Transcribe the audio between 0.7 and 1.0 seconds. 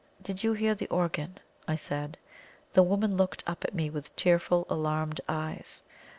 the